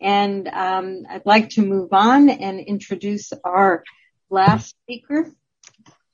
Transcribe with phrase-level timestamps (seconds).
[0.00, 3.84] And um, I'd like to move on and introduce our
[4.30, 5.30] last speaker.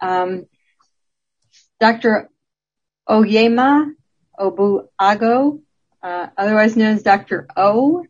[0.01, 0.47] Um,
[1.81, 2.29] Dr.
[3.09, 3.93] Onyema
[4.39, 5.61] Ogbuagu,
[6.03, 7.49] uh, otherwise known as Dr.
[7.57, 8.05] O,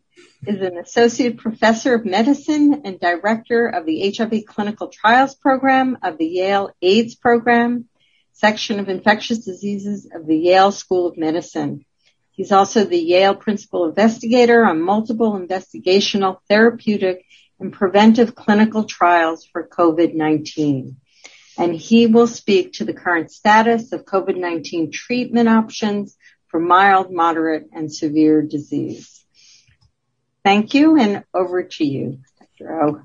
[0.45, 6.17] is an associate professor of medicine and director of the HIV clinical trials program of
[6.17, 7.85] the Yale AIDS program,
[8.33, 11.85] section of infectious diseases of the Yale School of Medicine.
[12.31, 17.25] He's also the Yale principal investigator on multiple investigational therapeutic
[17.59, 20.95] and preventive clinical trials for COVID-19.
[21.57, 26.17] And he will speak to the current status of COVID-19 treatment options
[26.47, 29.23] for mild, moderate, and severe disease.
[30.43, 32.83] Thank you, and over to you, Dr.
[32.83, 33.01] O.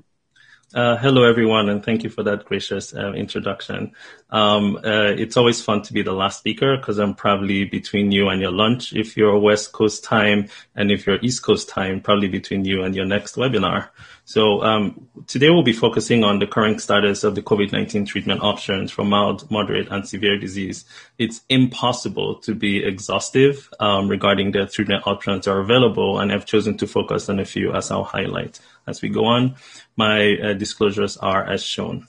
[0.75, 3.93] Uh, hello, everyone, and thank you for that gracious uh, introduction.
[4.31, 8.27] Um, uh, it's always fun to be the last speaker because I'm probably between you
[8.27, 12.27] and your lunch if you're West Coast time, and if you're East Coast time, probably
[12.27, 13.87] between you and your next webinar.
[14.25, 18.91] So um, today we'll be focusing on the current status of the COVID-19 treatment options
[18.91, 20.83] for mild, moderate, and severe disease.
[21.17, 26.45] It's impossible to be exhaustive um, regarding the treatment options that are available, and I've
[26.45, 29.55] chosen to focus on a few as I'll highlight as we go on.
[29.97, 32.07] My uh, disclosures are as shown.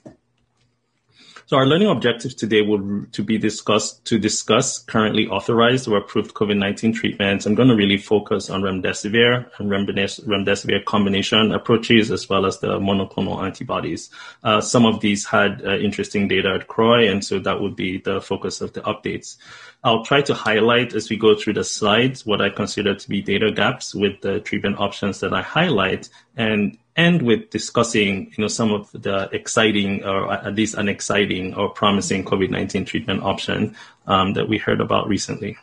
[1.48, 6.34] So our learning objectives today will to be discussed to discuss currently authorized or approved
[6.34, 7.46] COVID-19 treatments.
[7.46, 12.78] I'm going to really focus on remdesivir and remdesivir combination approaches as well as the
[12.78, 14.10] monoclonal antibodies.
[14.44, 17.96] Uh, some of these had uh, interesting data at CROI, and so that would be
[17.96, 19.38] the focus of the updates.
[19.82, 23.22] I'll try to highlight as we go through the slides what I consider to be
[23.22, 28.48] data gaps with the treatment options that I highlight and end with discussing, you know,
[28.48, 34.34] some of the exciting or at least an exciting or promising COVID-19 treatment option um,
[34.34, 35.56] that we heard about recently.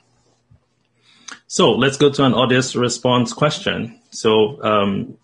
[1.48, 4.00] So let's go to an audience response question.
[4.10, 5.18] So um,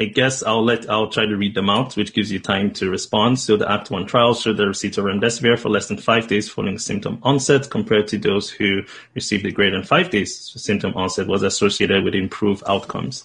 [0.00, 2.88] I guess I'll let I'll try to read them out, which gives you time to
[2.88, 3.38] respond.
[3.38, 6.48] So the Act One trial showed the receipt of remdesivir for less than five days
[6.48, 8.82] following symptom onset, compared to those who
[9.14, 13.24] received it greater than five days symptom onset, was associated with improved outcomes.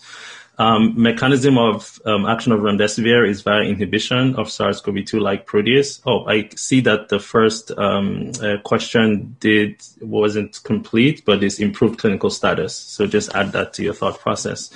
[0.59, 6.01] Um, mechanism of um, action of remdesivir is via inhibition of SARS-CoV-2-like protease.
[6.06, 12.00] Oh, I see that the first um, uh, question did wasn't complete, but is improved
[12.00, 12.75] clinical status.
[12.75, 14.72] So just add that to your thought process.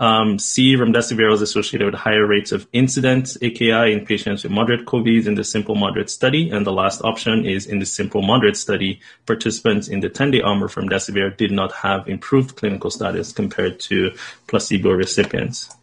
[0.00, 4.86] Um, C, remdesivir was associated with higher rates of incidence AKI in patients with moderate
[4.86, 6.50] COVID in the simple moderate study.
[6.50, 10.62] And the last option is in the simple moderate study, participants in the 10-day arm
[10.62, 14.12] of remdesivir did not have improved clinical status compared to
[14.46, 15.74] placebo recipients.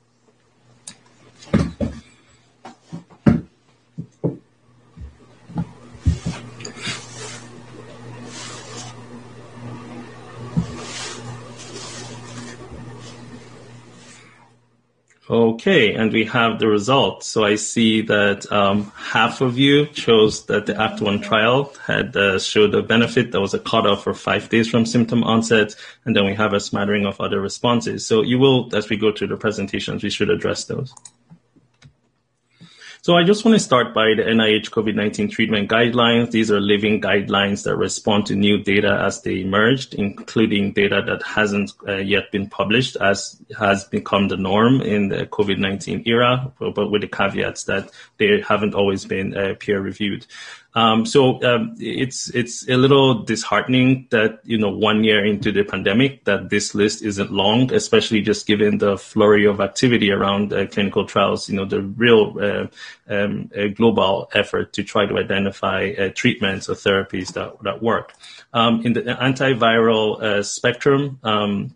[15.28, 17.26] Okay, and we have the results.
[17.26, 22.16] So I see that um, half of you chose that the Act One trial had
[22.16, 23.32] uh, showed a benefit.
[23.32, 25.76] There was a cutoff for five days from symptom onset,
[26.06, 28.06] and then we have a smattering of other responses.
[28.06, 30.94] So you will, as we go through the presentations, we should address those.
[33.06, 36.32] So I just want to start by the NIH COVID-19 treatment guidelines.
[36.32, 41.22] These are living guidelines that respond to new data as they emerged, including data that
[41.22, 46.90] hasn't uh, yet been published as has become the norm in the COVID-19 era, but
[46.90, 50.26] with the caveats that they haven't always been uh, peer reviewed.
[50.76, 55.64] Um, so um, it's it's a little disheartening that you know one year into the
[55.64, 60.68] pandemic that this list isn't long, especially just given the flurry of activity around uh,
[60.68, 61.50] clinical trials.
[61.50, 62.68] You know the real uh,
[63.08, 68.14] um, global effort to try to identify uh, treatments or therapies that that work.
[68.54, 71.74] Um, in the antiviral uh, spectrum um,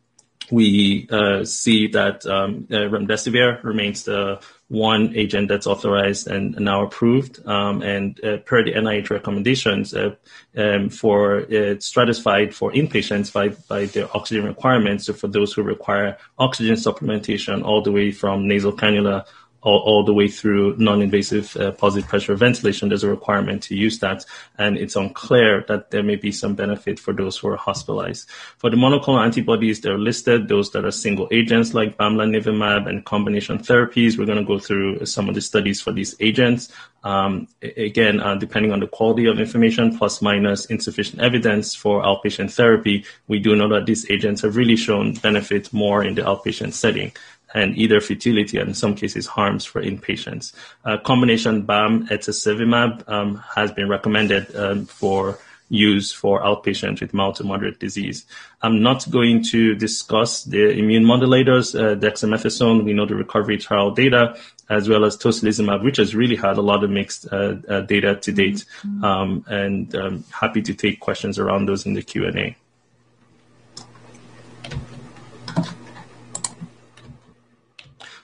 [0.52, 4.40] we uh, see that um, uh, remdesivir remains the
[4.70, 7.46] one agent that's authorized and now approved.
[7.46, 10.16] Um, and uh, per the NIH recommendations uh,
[10.56, 15.06] um, for uh, stratified for inpatients by, by their oxygen requirements.
[15.06, 19.26] So for those who require oxygen supplementation all the way from nasal cannula
[19.62, 24.00] all, all the way through non-invasive uh, positive pressure ventilation, there's a requirement to use
[24.00, 24.26] that.
[24.58, 28.30] And it's unclear that there may be some benefit for those who are hospitalized.
[28.58, 33.60] For the monoclonal antibodies, they're listed, those that are single agents like bamlanivimab and combination
[33.60, 34.18] therapies.
[34.18, 36.72] We're going to go through some of the studies for these agents.
[37.04, 42.54] Um, again, uh, depending on the quality of information, plus minus insufficient evidence for outpatient
[42.54, 46.74] therapy, we do know that these agents have really shown benefit more in the outpatient
[46.74, 47.14] setting
[47.54, 50.54] and either futility and in some cases harms for inpatients.
[50.86, 55.38] Uh, combination BAM etesevimab um, has been recommended um, for
[55.70, 58.26] use for outpatients with mild to moderate disease.
[58.62, 62.84] I'm not going to discuss the immune modulators, uh, dexamethasone.
[62.84, 64.36] We know the recovery trial data,
[64.70, 68.16] as well as tocilizumab, which has really had a lot of mixed uh, uh, data
[68.16, 68.66] to date.
[68.82, 69.04] Mm-hmm.
[69.04, 72.56] Um, and um, happy to take questions around those in the Q&A.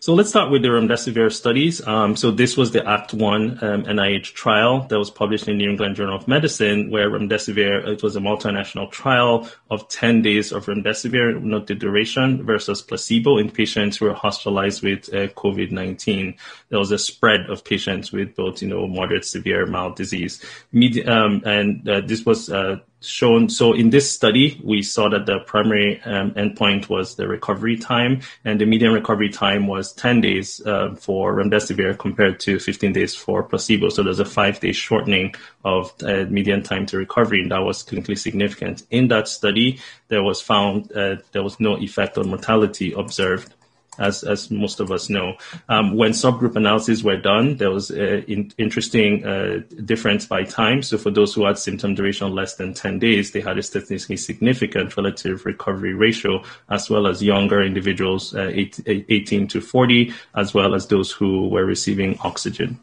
[0.05, 1.81] So let's start with the remdesivir studies.
[1.87, 5.65] Um, so this was the Act One um, NIH trial that was published in the
[5.65, 10.51] New England Journal of Medicine, where remdesivir it was a multinational trial of 10 days
[10.51, 16.37] of remdesivir, not the duration, versus placebo in patients who were hospitalized with uh, COVID-19.
[16.69, 20.39] There was a spread of patients with both, you know, moderate, severe, mild disease.
[20.71, 23.49] Medi- um, and uh, this was uh, shown.
[23.49, 28.21] So in this study, we saw that the primary um, endpoint was the recovery time,
[28.43, 33.15] and the median recovery time was 10 days uh, for remdesivir compared to 15 days
[33.15, 33.89] for placebo.
[33.89, 38.17] So there's a five-day shortening of uh, median time to recovery, and that was clinically
[38.17, 38.83] significant.
[38.89, 43.53] In that study, there was found uh, there was no effect on mortality observed
[43.99, 45.35] as as most of us know.
[45.69, 50.81] Um, when subgroup analyses were done, there was an in, interesting uh, difference by time.
[50.81, 54.17] So for those who had symptom duration less than 10 days, they had a statistically
[54.17, 60.75] significant relative recovery ratio, as well as younger individuals, uh, 18 to 40, as well
[60.75, 62.79] as those who were receiving oxygen.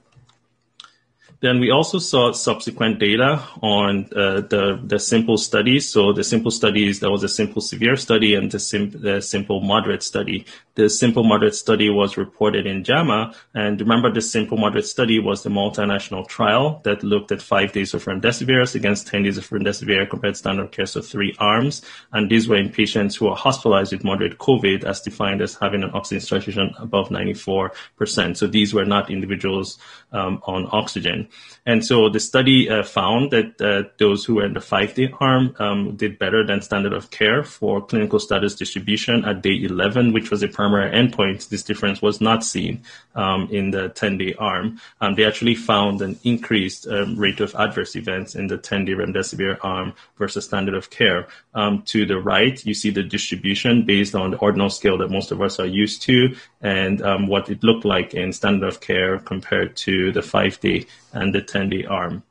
[1.42, 5.88] Then we also saw subsequent data on uh, the the simple studies.
[5.88, 9.60] So the simple studies, there was a simple severe study and the, sim- the simple
[9.60, 10.46] moderate study.
[10.76, 15.42] The simple moderate study was reported in JAMA, and remember the simple moderate study was
[15.42, 20.08] the multinational trial that looked at five days of remdesivir against 10 days of remdesivir
[20.08, 21.82] compared to standard care, so three arms.
[22.12, 25.82] And these were in patients who are hospitalized with moderate COVID, as defined as having
[25.82, 28.36] an oxygen saturation above 94%.
[28.36, 29.78] So these were not individuals
[30.12, 31.28] um, on oxygen.
[31.64, 35.12] And so the study uh, found that uh, those who were in the five day
[35.20, 40.12] arm um, did better than standard of care for clinical status distribution at day 11,
[40.12, 41.48] which was a primary endpoint.
[41.50, 42.82] This difference was not seen
[43.14, 44.80] um, in the 10 day arm.
[45.00, 48.92] Um, they actually found an increased um, rate of adverse events in the 10 day
[48.92, 51.28] remdesivir arm versus standard of care.
[51.54, 55.30] Um, to the right, you see the distribution based on the ordinal scale that most
[55.30, 59.18] of us are used to and um, what it looked like in standard of care
[59.18, 62.22] compared to the five day and the 10 day arm.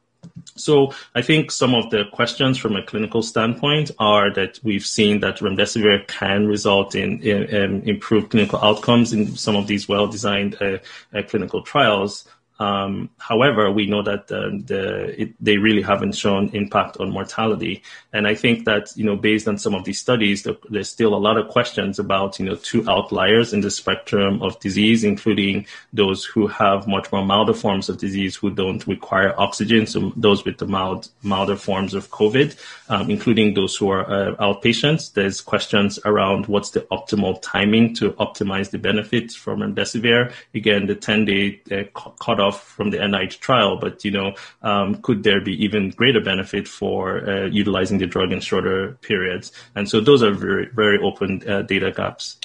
[0.56, 5.20] So I think some of the questions from a clinical standpoint are that we've seen
[5.22, 10.58] that remdesivir can result in, in, in improved clinical outcomes in some of these well-designed
[10.62, 10.78] uh,
[11.14, 12.28] uh, clinical trials.
[12.62, 17.82] Um, however, we know that the, the it, they really haven't shown impact on mortality,
[18.14, 21.16] and I think that you know based on some of these studies, there, there's still
[21.16, 25.66] a lot of questions about you know two outliers in the spectrum of disease, including
[25.92, 30.46] those who have much more milder forms of disease who don't require oxygen, so those
[30.46, 32.56] with the mild milder forms of COVID,
[32.90, 35.14] um, including those who are uh, outpatients.
[35.14, 40.32] There's questions around what's the optimal timing to optimize the benefits from remdesivir.
[40.54, 41.86] Again, the 10 day uh,
[42.20, 46.20] cutoff off from the NIH trial, but you know, um, could there be even greater
[46.20, 49.52] benefit for uh, utilizing the drug in shorter periods?
[49.76, 52.38] And so those are very, very open uh, data gaps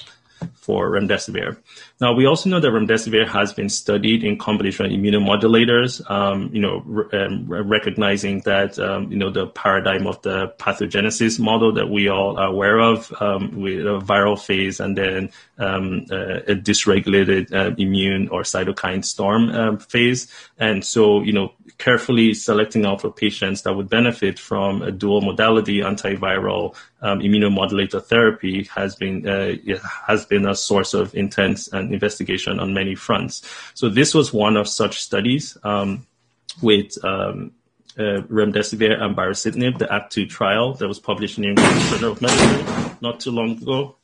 [0.53, 1.57] for remdesivir.
[1.99, 6.61] Now, we also know that remdesivir has been studied in combination with immunomodulators, um, you
[6.61, 11.89] know, re- um, recognizing that, um, you know, the paradigm of the pathogenesis model that
[11.89, 17.51] we all are aware of um, with a viral phase and then um, a dysregulated
[17.51, 20.31] uh, immune or cytokine storm phase.
[20.59, 25.21] And so, you know, carefully selecting out for patients that would benefit from a dual
[25.21, 29.53] modality antiviral immunomodulator therapy has been uh,
[30.07, 33.41] has been a source of intense and investigation on many fronts.
[33.73, 36.05] So this was one of such studies um,
[36.61, 37.51] with um,
[37.97, 42.21] uh, remdesivir and baricitinib, the Act 2 trial that was published in the Journal of
[42.21, 43.95] Medicine not too long ago.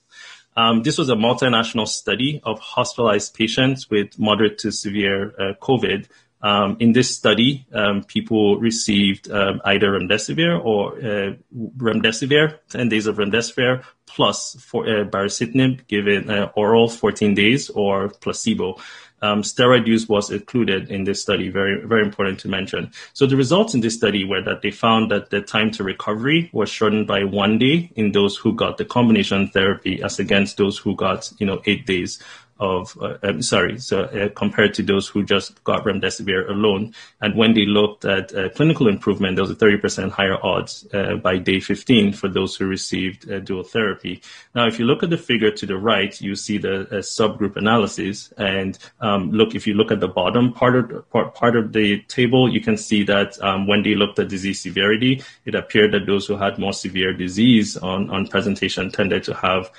[0.56, 6.08] Um, this was a multinational study of hospitalized patients with moderate to severe uh, COVID
[6.44, 11.34] um, in this study, um, people received um, either remdesivir or uh,
[11.78, 18.10] remdesivir, 10 days of remdesivir, plus for, uh, baricitinib given uh, oral 14 days or
[18.10, 18.76] placebo.
[19.22, 22.92] Um, steroid use was included in this study, very, very important to mention.
[23.14, 26.50] So the results in this study were that they found that the time to recovery
[26.52, 30.78] was shortened by one day in those who got the combination therapy as against those
[30.78, 32.22] who got, you know, eight days
[32.64, 36.94] of, uh, um, sorry, so uh, compared to those who just got remdesivir alone.
[37.22, 41.16] And when they looked at uh, clinical improvement, there was a 30% higher odds uh,
[41.16, 44.22] by day 15 for those who received uh, dual therapy.
[44.56, 48.32] Now, if you look at the figure to the right, you see the subgroup analysis.
[48.38, 52.02] And um, look, if you look at the bottom part of, part, part of the
[52.04, 56.06] table, you can see that um, when they looked at disease severity, it appeared that
[56.06, 59.70] those who had more severe disease on, on presentation tended to have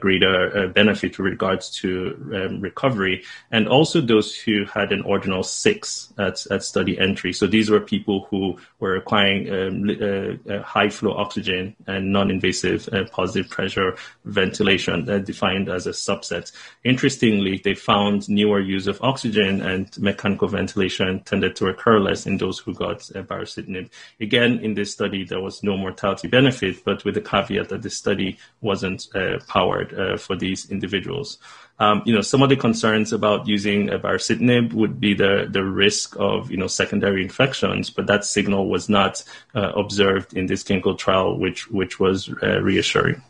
[0.00, 5.42] greater uh, benefit with regards to um, recovery, and also those who had an ordinal
[5.42, 7.32] six at, at study entry.
[7.32, 12.88] So these were people who were requiring um, uh, uh, high flow oxygen and non-invasive
[12.92, 16.52] uh, positive pressure ventilation, uh, defined as a subset.
[16.84, 22.36] Interestingly, they found newer use of oxygen and mechanical ventilation tended to occur less in
[22.38, 23.90] those who got uh, baricitinib.
[24.20, 27.90] Again, in this study, there was no mortality benefit, but with the caveat that the
[27.90, 29.06] study wasn't
[29.48, 31.38] powered uh, for these individuals.
[31.78, 35.62] Um, you know, some of the concerns about using a baricitinib would be the, the
[35.62, 39.22] risk of, you know, secondary infections, but that signal was not
[39.54, 43.22] uh, observed in this clinical trial, which, which was uh, reassuring.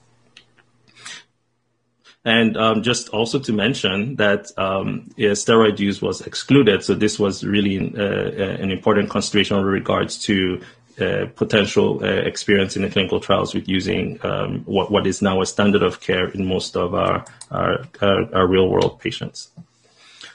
[2.25, 7.21] And um, just also to mention that um, yeah, steroid use was excluded, so this
[7.21, 10.61] was really uh, uh an important consideration with regards to
[11.01, 15.41] uh, potential uh, experience in the clinical trials with using um, what, what is now
[15.41, 19.51] a standard of care in most of our, our, our, our real world patients.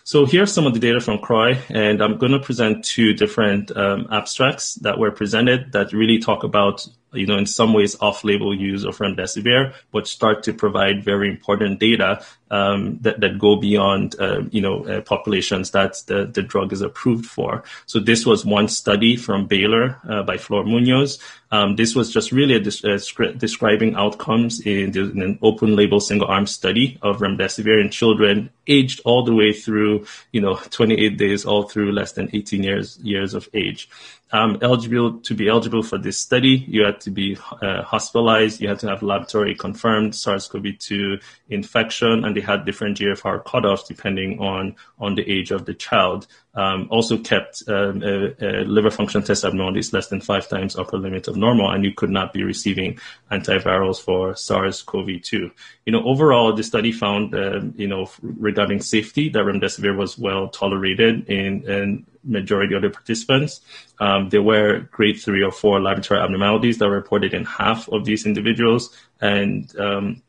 [0.04, 3.76] So here's some of the data from CROI, and I'm going to present two different
[3.78, 8.56] um, abstracts that were presented that really talk about you know, in some ways off-label
[8.56, 14.16] use of remdesivir, but start to provide very important data um, that, that go beyond,
[14.20, 17.64] uh, you know, uh, populations that the, the drug is approved for.
[17.86, 21.18] So this was one study from Baylor uh, by Flor Munoz.
[21.54, 26.46] Um, this was just really a, describing outcomes in, in, an open label single arm
[26.46, 31.64] study of remdesivir in children aged all the way through, you know, 28 days, all
[31.64, 33.90] through less than 18 years, years of age
[34.34, 38.62] um, eligible to be eligible for this study, you had to be uh, hospitalized.
[38.62, 44.40] You had to have laboratory confirmed SARS-CoV-2 infection, and they had different GFR cutoffs depending
[44.40, 49.24] on on the age of the child um, also kept um, a, a liver function
[49.24, 52.44] test abnormalities less than five times upper limit of normal, and you could not be
[52.44, 53.00] receiving
[53.32, 55.52] antivirals for SARS-CoV-2.
[55.86, 60.50] You know, overall, the study found, uh, you know, regarding safety, that remdesivir was well
[60.50, 63.62] tolerated in, in majority of the participants.
[64.00, 68.04] Um, there were grade three or four laboratory abnormalities that were reported in half of
[68.04, 70.22] these individuals, and um,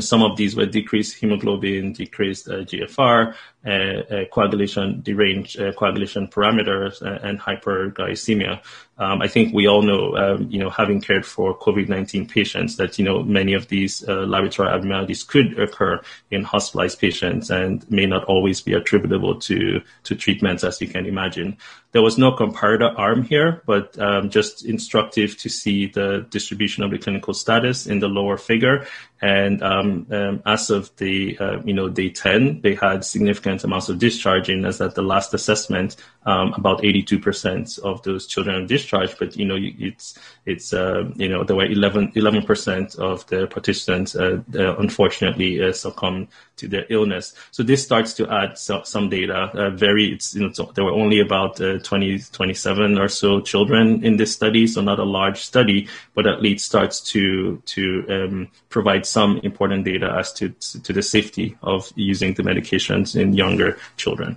[0.00, 3.34] some of these were decreased hemoglobin, decreased uh, GFR,
[3.66, 8.60] uh, uh, coagulation, deranged uh, coagulation parameters, uh, and hyperglycemia.
[8.96, 12.98] Um, I think we all know, um, you know, having cared for COVID-19 patients, that
[12.98, 18.06] you know many of these uh, laboratory abnormalities could occur in hospitalized patients and may
[18.06, 21.56] not always be attributable to to treatments, as you can imagine.
[21.90, 26.90] There was no comparator arm here, but um, just instructive to see the distribution of
[26.90, 28.86] the clinical status in the lower figure.
[29.22, 33.88] And um, um, as of the uh, you know day 10, they had significant amounts
[33.88, 34.64] of discharging.
[34.64, 35.96] As at the last assessment,
[36.26, 39.16] um, about 82% of those children are discharged.
[39.18, 42.12] But you know it's it's uh, you know there were 11
[42.44, 47.34] percent of the participants uh, uh unfortunately uh, succumbed to their illness.
[47.50, 49.50] So this starts to add so, some data.
[49.54, 54.04] Uh, very, it's, you know, there were only about uh, 20, 27 or so children
[54.04, 58.48] in this study, so not a large study, but at least starts to to um,
[58.68, 60.50] provide some important data as to
[60.84, 64.36] to the safety of using the medications in younger children.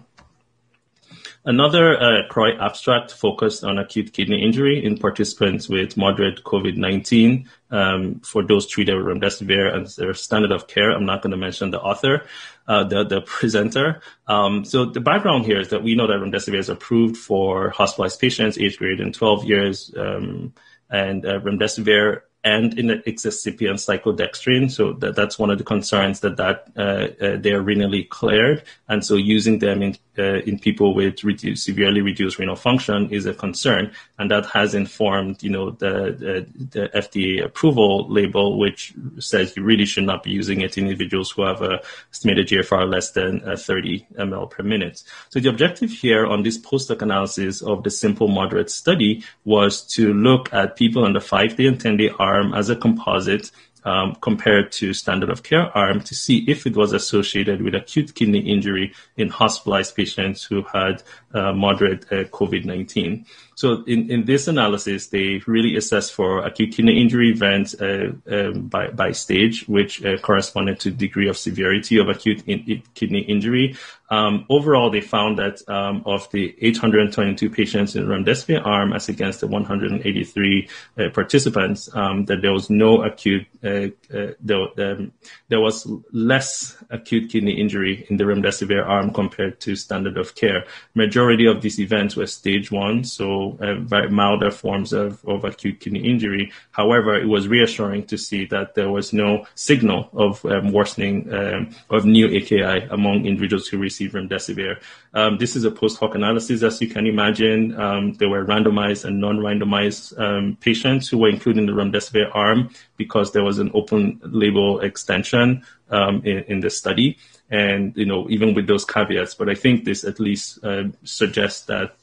[1.48, 8.20] Another uh, CROI abstract focused on acute kidney injury in participants with moderate COVID-19 um,
[8.20, 10.92] for those treated with remdesivir as their standard of care.
[10.92, 12.26] I'm not going to mention the author,
[12.68, 14.02] uh, the, the presenter.
[14.28, 18.20] Um, so the background here is that we know that remdesivir is approved for hospitalized
[18.20, 20.54] patients aged greater than 12 years, um,
[20.90, 24.72] and uh, remdesivir and in the excipient cyclodextrin.
[24.72, 28.64] So that, that's one of the concerns that, that uh, uh, they're renally cleared.
[28.88, 33.26] And so using them in, uh, in people with reduced, severely reduced renal function is
[33.26, 33.92] a concern.
[34.20, 39.64] And that has informed, you know, the, the, the, FDA approval label, which says you
[39.64, 41.82] really should not be using it in individuals who have a
[42.12, 45.04] estimated GFR less than uh, 30 ml per minute.
[45.30, 49.82] So the objective here on this post hoc analysis of the simple moderate study was
[49.94, 53.52] to look at people on the five day and 10 day arm as a composite
[53.88, 58.14] um, compared to standard of care arm to see if it was associated with acute
[58.14, 61.02] kidney injury in hospitalized patients who had
[61.34, 63.26] uh, moderate uh, COVID-19.
[63.58, 68.68] So in, in this analysis, they really assessed for acute kidney injury events uh, um,
[68.68, 73.76] by, by stage, which uh, corresponded to degree of severity of acute in, kidney injury.
[74.10, 79.42] Um, overall, they found that um, of the 822 patients in remdesivir arm, as against
[79.42, 85.12] the 183 uh, participants, um, that there was no acute, uh, uh, there, um,
[85.50, 90.66] there was less acute kidney injury in the remdesivir arm compared to standard of care.
[90.94, 95.80] Majority of these events were stage one, so uh, very milder forms of, of acute
[95.80, 96.52] kidney injury.
[96.72, 101.70] However, it was reassuring to see that there was no signal of um, worsening um,
[101.90, 104.80] of new AKI among individuals who received remdesivir.
[105.14, 107.80] Um, this is a post hoc analysis, as you can imagine.
[107.80, 112.70] Um, there were randomized and non-randomized um, patients who were included in the remdesivir arm
[112.98, 117.18] because there was an open label extension um, in, in the study.
[117.50, 121.66] And, you know, even with those caveats, but I think this at least uh, suggests
[121.66, 121.96] that,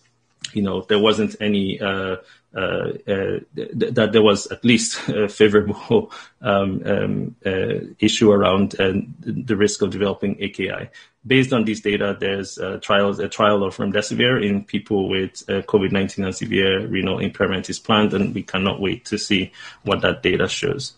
[0.52, 2.16] you know, there wasn't any uh,
[2.54, 8.72] uh, uh, th- that there was at least a favorable um, um, uh, issue around
[8.72, 10.90] the risk of developing AKI.
[11.26, 16.24] Based on these data, there's a trial, a trial of remdesivir in people with COVID-19
[16.24, 19.50] and severe renal impairment is planned, and we cannot wait to see
[19.84, 20.92] what that data shows.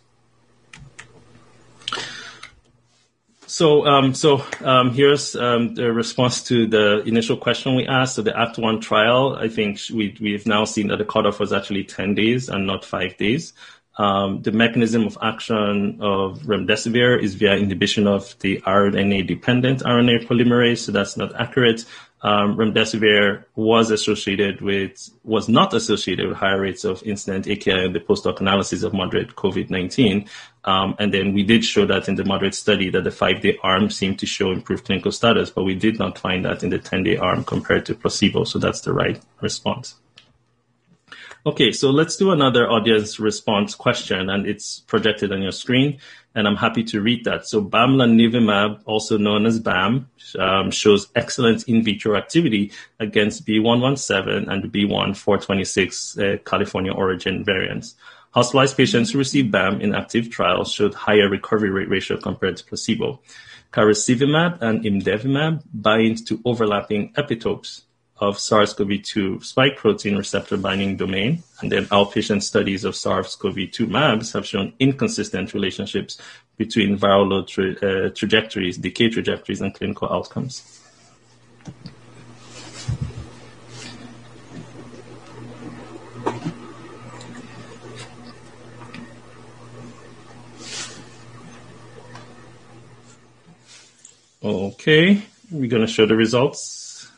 [3.47, 8.17] So, um, so um, here's um, the response to the initial question we asked.
[8.17, 11.53] So the Act One trial, I think we we've now seen that the cutoff was
[11.53, 13.53] actually 10 days and not five days.
[13.99, 20.79] Um, the mechanism of action of remdesivir is via inhibition of the RNA-dependent RNA polymerase,
[20.79, 21.87] so that's not accurate
[22.23, 27.93] um, remdesivir was associated with, was not associated with higher rates of incident AKI in
[27.93, 30.29] the post-hoc analysis of moderate COVID-19.
[30.67, 33.89] Um, and then we did show that in the moderate study that the five-day arm
[33.89, 37.17] seemed to show improved clinical status, but we did not find that in the 10-day
[37.17, 38.43] arm compared to placebo.
[38.45, 39.95] So that's the right response.
[41.47, 46.01] Okay, so let's do another audience response question, and it's projected on your screen,
[46.35, 47.47] and I'm happy to read that.
[47.47, 54.73] So bamlanivimab, also known as BAM, um, shows excellent in vitro activity against B117 and
[54.73, 57.95] B1426 uh, California origin variants.
[58.37, 62.65] Hospitalized patients who received BAM in active trials showed higher recovery rate ratio compared to
[62.67, 63.19] placebo.
[63.73, 67.85] Casirivimab and imdevimab bind to overlapping epitopes
[68.19, 74.47] of SARS-CoV-2 spike protein receptor binding domain, and then outpatient studies of SARS-CoV-2 MABs have
[74.47, 76.21] shown inconsistent relationships
[76.59, 80.83] between viral load tra- uh, trajectories, decay trajectories, and clinical outcomes.
[94.47, 97.11] Okay, we're going to show the results.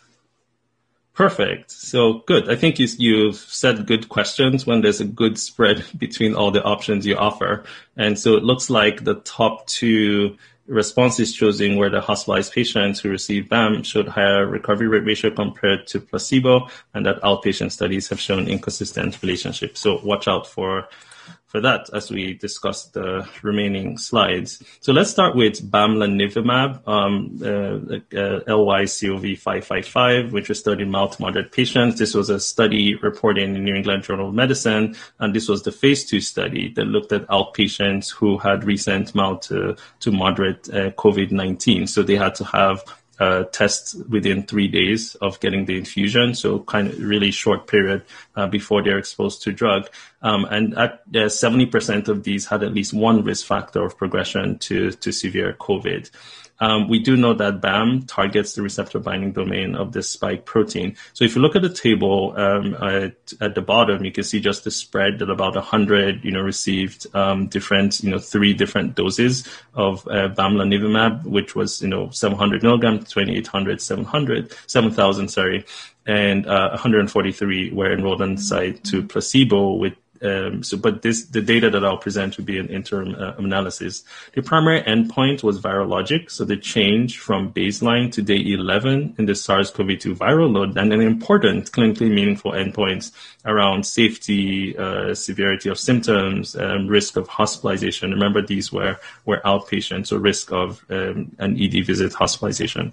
[1.13, 1.71] Perfect.
[1.71, 2.49] So good.
[2.51, 6.63] I think you, you've said good questions when there's a good spread between all the
[6.63, 7.65] options you offer.
[7.99, 13.11] And so it looks like the top two responses chosen were the hospitalized patients who
[13.11, 18.21] received BAM showed higher recovery rate ratio compared to placebo and that outpatient studies have
[18.21, 19.81] shown inconsistent relationships.
[19.81, 20.89] So watch out for
[21.49, 24.63] for that as we discuss the remaining slides.
[24.81, 31.23] So let's start with bamlanivimab, um, uh, uh, LYCOV555, which was studied in mild to
[31.23, 31.99] moderate patients.
[31.99, 35.63] This was a study reported in the New England Journal of Medicine, and this was
[35.63, 40.69] the phase two study that looked at outpatients who had recent mild to, to moderate
[40.69, 41.89] uh, COVID-19.
[41.89, 42.85] So they had to have
[43.19, 48.03] uh, test within three days of getting the infusion, so kind of really short period
[48.37, 49.89] uh, before they're exposed to drug.
[50.23, 54.59] Um, and at uh, 70% of these had at least one risk factor of progression
[54.59, 56.11] to, to severe COVID.
[56.61, 60.97] Um, we do know that BAM targets the receptor binding domain of this spike protein.
[61.13, 64.41] So if you look at the table um, at, at, the bottom, you can see
[64.41, 68.95] just the spread that about 100, you know, received um, different, you know, three different
[68.95, 75.65] doses of uh, bamlanivimab, which was, you know, 700 milligrams, 2800, 700, 7000, sorry,
[76.07, 81.41] and uh, 143 were enrolled on site to placebo with um, so, but this, the
[81.41, 84.05] data that I'll present will be an interim uh, analysis.
[84.35, 89.35] The primary endpoint was virologic, so the change from baseline to day 11 in the
[89.35, 93.13] SARS-CoV-2 viral load, and an important clinically meaningful endpoints
[93.45, 98.11] around safety, uh, severity of symptoms, um, risk of hospitalization.
[98.11, 102.93] Remember, these were were outpatients, so risk of um, an ED visit hospitalization.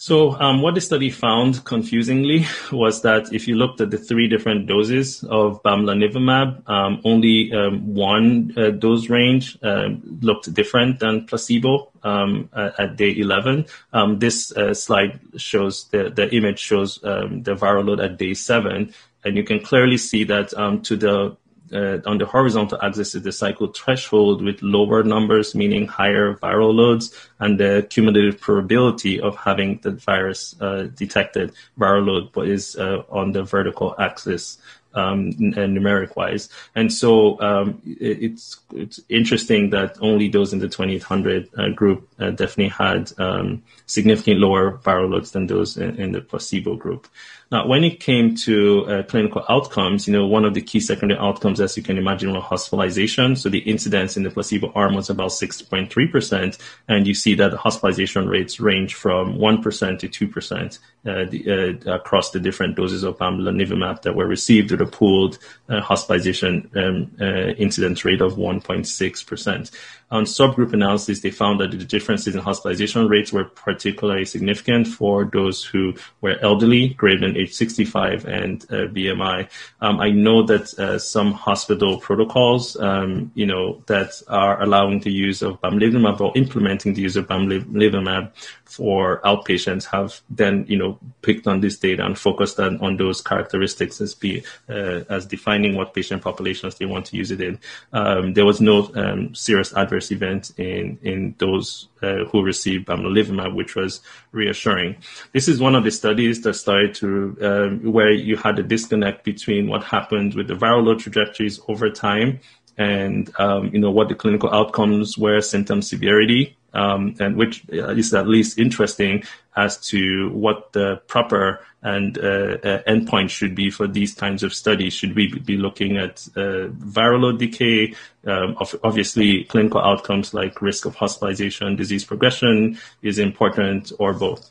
[0.00, 4.28] So, um, what the study found confusingly was that if you looked at the three
[4.28, 9.88] different doses of bamlanivimab, um, only um, one uh, dose range uh,
[10.22, 13.66] looked different than placebo um, at, at, day 11.
[13.92, 18.32] Um, this uh, slide shows the, the image shows um, the viral load at day
[18.32, 20.48] seven, and you can clearly see that
[20.84, 21.36] to the
[21.72, 26.74] uh, on the horizontal axis is the cycle threshold with lower numbers, meaning higher viral
[26.74, 32.76] loads, and the cumulative probability of having the virus uh, detected viral load, but is
[32.76, 34.58] uh, on the vertical axis
[34.94, 36.48] um, numeric wise.
[36.74, 42.08] And so um, it, it's it's interesting that only those in the 2800 uh, group
[42.18, 47.08] uh, definitely had um, significantly lower viral loads than those in, in the placebo group.
[47.52, 51.18] Now, when it came to uh, clinical outcomes, you know, one of the key secondary
[51.18, 53.34] outcomes, as you can imagine, was hospitalization.
[53.34, 56.58] So the incidence in the placebo arm was about 6.3%.
[56.86, 61.94] And you see that the hospitalization rates range from 1% to 2% uh, the, uh,
[61.94, 67.10] across the different doses of bamlanivimab that were received with a pooled uh, hospitalization um,
[67.20, 69.70] uh, incidence rate of 1.6%.
[70.12, 75.24] On subgroup analysis, they found that the differences in hospitalization rates were particularly significant for
[75.24, 79.48] those who were elderly, greater than age 65, and uh, BMI.
[79.80, 85.12] Um, I know that uh, some hospital protocols, um, you know, that are allowing the
[85.12, 88.32] use of bamlanivimab or implementing the use of bamlanivimab
[88.70, 93.20] for outpatients have then, you know, picked on this data and focused on, on those
[93.20, 97.58] characteristics as be uh, as defining what patient populations they want to use it in.
[97.92, 103.54] Um, there was no um, serious adverse event in in those uh, who received bamlanivimab,
[103.54, 104.00] which was
[104.32, 104.96] reassuring.
[105.32, 109.24] This is one of the studies that started to um, where you had a disconnect
[109.24, 112.40] between what happened with the viral load trajectories over time
[112.80, 118.14] and um, you know what the clinical outcomes were, symptom severity, um, and which is
[118.14, 119.22] at least interesting
[119.54, 124.54] as to what the proper and uh, uh, endpoint should be for these kinds of
[124.54, 124.94] studies.
[124.94, 127.94] Should we be looking at uh, viral load decay?
[128.26, 134.50] Um, obviously, clinical outcomes like risk of hospitalization, disease progression is important, or both.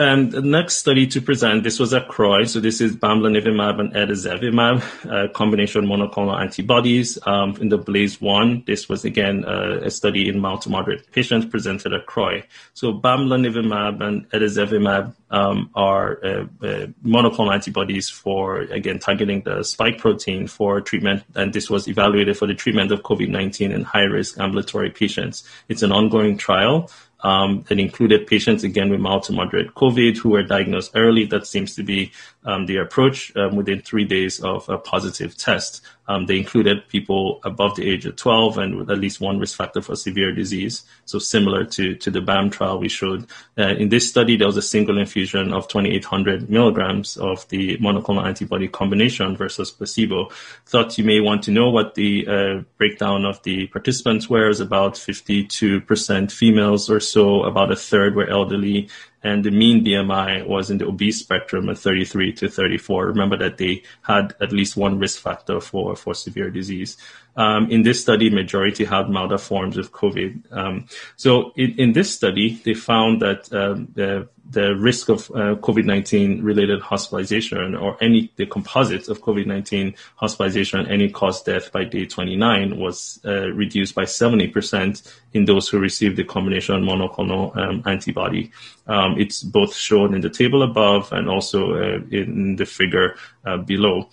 [0.00, 2.48] And the next study to present, this was at CROI.
[2.48, 7.18] So this is bamlanivimab and etesevimab, uh, combination monoclonal antibodies.
[7.26, 11.44] Um, in the BLAZE-1, this was again uh, a study in mild to moderate patients
[11.44, 12.44] presented at CROI.
[12.72, 16.28] So bamlanivimab and etesevimab um, are uh,
[16.64, 21.24] uh, monoclonal antibodies for, again, targeting the spike protein for treatment.
[21.34, 25.44] And this was evaluated for the treatment of COVID-19 in high-risk ambulatory patients.
[25.68, 26.90] It's an ongoing trial.
[27.22, 31.26] Um, it included patients again with mild to moderate COVID who were diagnosed early.
[31.26, 32.12] That seems to be
[32.44, 35.82] um, the approach um, within three days of a positive test.
[36.08, 39.56] Um, they included people above the age of 12 and with at least one risk
[39.56, 40.82] factor for severe disease.
[41.04, 43.26] So similar to, to the BAM trial we showed.
[43.56, 48.26] Uh, in this study, there was a single infusion of 2,800 milligrams of the monoclonal
[48.26, 50.30] antibody combination versus placebo.
[50.66, 54.48] Thought you may want to know what the uh, breakdown of the participants were.
[54.48, 58.88] Was about 52% females or so, about a third were elderly,
[59.22, 63.06] and the mean BMI was in the obese spectrum at 33 to 34.
[63.06, 66.96] Remember that they had at least one risk factor for, for severe disease.
[67.36, 70.52] Um, in this study, majority had milder forms of COVID.
[70.52, 75.54] Um, so in, in, this study, they found that um, the the risk of uh,
[75.56, 81.84] COVID-19 related hospitalization or any the composite of COVID-19 hospitalization and any cause death by
[81.84, 87.82] day 29 was uh, reduced by 70% in those who received the combination monoclonal um,
[87.86, 88.50] antibody.
[88.88, 93.58] Um, it's both shown in the table above and also uh, in the figure uh,
[93.58, 94.08] below.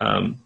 [0.00, 0.42] Um,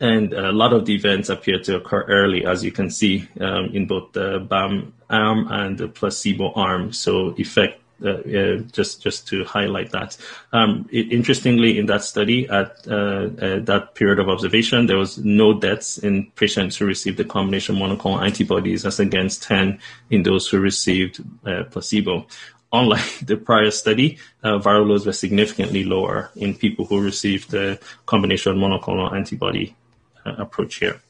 [0.00, 3.66] and a lot of the events appear to occur early, as you can see um,
[3.74, 6.92] in both the BAM arm and the placebo arm.
[6.94, 7.80] So effect
[8.72, 10.16] just just to highlight that.
[10.52, 15.18] Um, it, interestingly, in that study, at uh, uh, that period of observation, there was
[15.18, 19.78] no deaths in patients who received the combination monoclonal antibodies, as against 10
[20.10, 22.26] in those who received uh, placebo.
[22.72, 27.78] Unlike the prior study, uh, viral loads were significantly lower in people who received the
[28.06, 29.74] combination monoclonal antibody
[30.24, 31.00] approach here.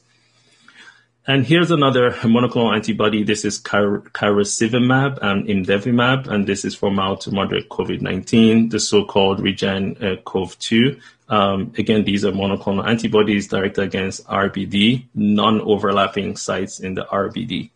[1.31, 3.23] And here's another monoclonal antibody.
[3.23, 9.39] This is casirivimab and imdevimab, and this is for mild to moderate COVID-19, the so-called
[9.39, 10.99] REGEN-COV2.
[11.29, 17.69] Um, again, these are monoclonal antibodies directed against RBD, non-overlapping sites in the RBD.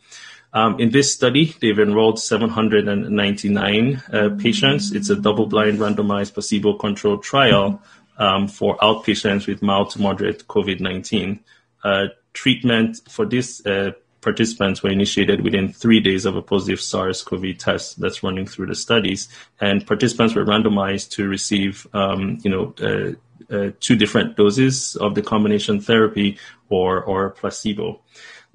[0.52, 4.92] Um, in this study, they've enrolled 799 uh, patients.
[4.92, 7.82] It's a double-blind, randomized, placebo-controlled trial
[8.18, 11.40] um, for outpatients with mild to moderate COVID-19.
[11.86, 17.58] Uh, treatment for this uh, participants were initiated within three days of a positive SARS-CoV
[17.58, 19.30] test that's running through the studies,
[19.62, 23.12] and participants were randomized to receive, um, you know, uh,
[23.54, 26.38] uh, two different doses of the combination therapy
[26.70, 28.02] or or placebo.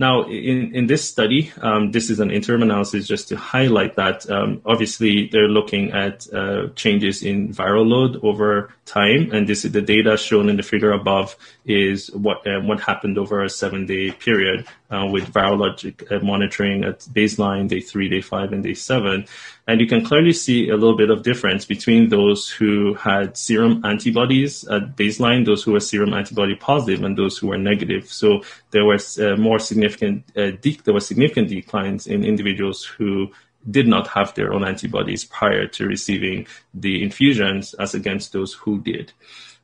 [0.00, 4.28] Now, in, in this study, um, this is an interim analysis just to highlight that
[4.30, 9.72] um, obviously they're looking at uh, changes in viral load over time, and this is
[9.72, 11.36] the data shown in the figure above
[11.66, 16.84] is what uh, what happened over a seven day period uh, with virologic uh, monitoring
[16.84, 19.24] at baseline, day three, day five, and day seven.
[19.66, 23.84] And you can clearly see a little bit of difference between those who had serum
[23.84, 28.10] antibodies at baseline, those who were serum antibody positive, and those who were negative.
[28.10, 33.30] So there was uh, more significant, uh, de- there were significant declines in individuals who
[33.70, 38.80] did not have their own antibodies prior to receiving the infusions as against those who
[38.80, 39.12] did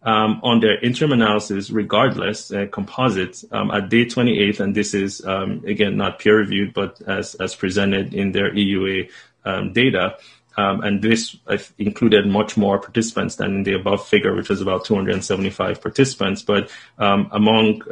[0.07, 5.23] um, on their interim analysis, regardless, uh, composite um, at day 28, and this is
[5.27, 9.11] um, again not peer reviewed, but as as presented in their EUA
[9.45, 10.17] um, data.
[10.57, 11.37] Um, and this
[11.77, 16.41] included much more participants than in the above figure, which was about 275 participants.
[16.43, 17.83] But um, among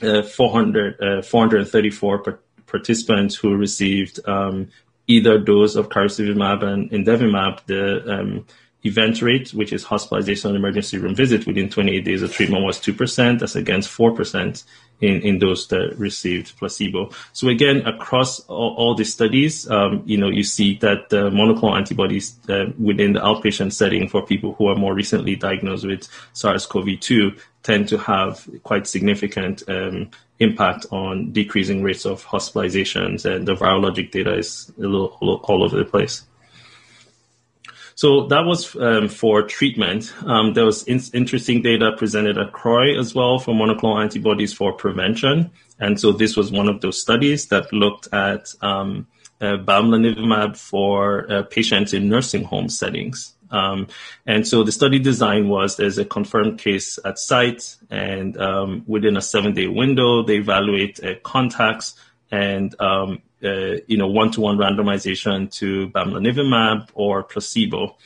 [0.00, 4.20] uh, 400, uh, 434 par- participants who received
[5.08, 8.44] either dose of casirivimab and imdevimab, the
[8.84, 12.80] event rate, which is hospitalization and emergency room visit within 28 days of treatment was
[12.80, 13.38] 2%.
[13.38, 14.64] That's against 4%
[15.00, 17.10] in, in those that received placebo.
[17.32, 21.76] So again, across all, all the studies, um, you know, you see that the monoclonal
[21.76, 27.38] antibodies uh, within the outpatient setting for people who are more recently diagnosed with SARS-CoV-2
[27.62, 34.10] tend to have quite significant um, impact on decreasing rates of hospitalizations, and the virologic
[34.10, 36.22] data is a little all over the place.
[37.94, 40.12] So that was um, for treatment.
[40.26, 44.72] Um, there was in- interesting data presented at CROI as well for monoclonal antibodies for
[44.72, 45.50] prevention.
[45.78, 49.06] And so this was one of those studies that looked at um,
[49.40, 53.34] uh, bamlanivimab for uh, patients in nursing home settings.
[53.50, 53.88] Um,
[54.26, 59.16] and so the study design was there's a confirmed case at site, and um, within
[59.16, 61.94] a seven day window, they evaluate uh, contacts
[62.30, 67.96] and um, uh, you know, one-to-one randomization to bamlanivimab or placebo.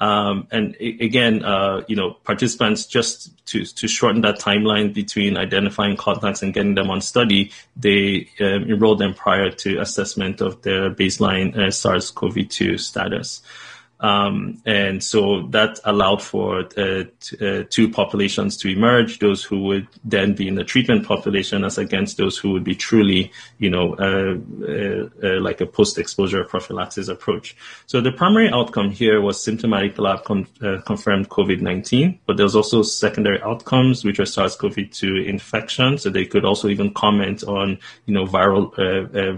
[0.00, 5.96] Um, and again, uh, you know, participants just to to shorten that timeline between identifying
[5.96, 10.90] contacts and getting them on study, they um, enrolled them prior to assessment of their
[10.90, 13.40] baseline uh, SARS-CoV-2 status.
[14.04, 19.62] Um, and so that allowed for uh, t- uh, two populations to emerge: those who
[19.62, 23.70] would then be in the treatment population, as against those who would be truly, you
[23.70, 24.36] know, uh,
[24.68, 27.56] uh, uh like a post-exposure prophylaxis approach.
[27.86, 32.54] So the primary outcome here was symptomatic lab con- uh, confirmed COVID-19, but there was
[32.54, 35.96] also secondary outcomes, which were SARS-CoV-2 infection.
[35.96, 38.74] So they could also even comment on, you know, viral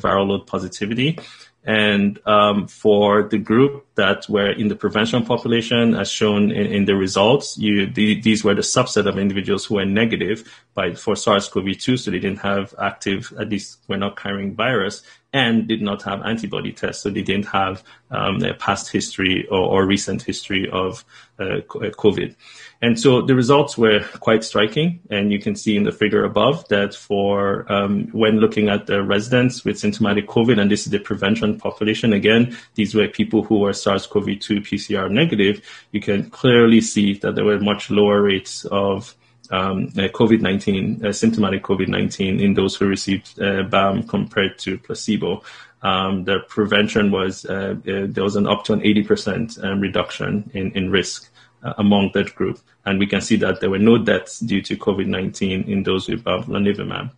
[0.00, 1.20] viral load positivity.
[1.66, 6.84] And um, for the group that were in the prevention population, as shown in, in
[6.84, 11.16] the results, you, the, these were the subset of individuals who were negative by, for
[11.16, 15.02] SARS-CoV-2, so they didn't have active, at least were not carrying virus,
[15.36, 19.60] and did not have antibody tests, so they didn't have um, a past history or,
[19.60, 21.04] or recent history of
[21.38, 22.34] uh, COVID.
[22.80, 25.00] And so the results were quite striking.
[25.10, 29.02] And you can see in the figure above that for um, when looking at the
[29.02, 33.58] residents with symptomatic COVID, and this is the prevention population, again, these were people who
[33.58, 35.60] were SARS-CoV-2 PCR negative,
[35.92, 39.14] you can clearly see that there were much lower rates of
[39.50, 45.42] um, uh, COVID-19, uh, symptomatic COVID-19 in those who received uh, BAM compared to placebo.
[45.82, 50.90] Um, the prevention was, there was an up to an 80% um, reduction in, in
[50.90, 51.30] risk.
[51.78, 52.60] Among that group.
[52.84, 56.22] And we can see that there were no deaths due to COVID-19 in those with
[56.22, 57.10] bamlanivimab.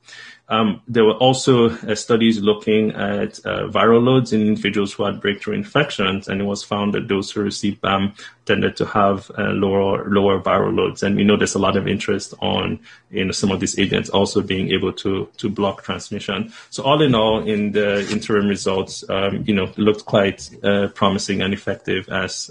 [0.50, 5.20] Um, there were also uh, studies looking at uh, viral loads in individuals who had
[5.20, 8.14] breakthrough infections, and it was found that those who received BAM
[8.46, 11.02] tended to have uh, lower lower viral loads.
[11.02, 12.80] And we know there's a lot of interest on
[13.10, 16.52] know, some of these agents also being able to to block transmission.
[16.70, 21.42] So all in all, in the interim results, um, you know, looked quite uh, promising
[21.42, 22.50] and effective as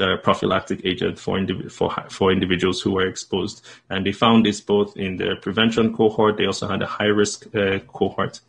[0.00, 3.64] uh, prophylactic agent for, indiv- for, for individuals who were exposed.
[3.90, 6.36] And they found this both in the prevention cohort.
[6.36, 8.40] They also had a high risk uh, cohort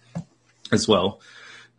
[0.71, 1.19] as well.